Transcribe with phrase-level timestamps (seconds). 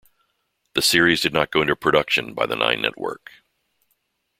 [0.73, 3.29] The series did not go into production by the Nine Network.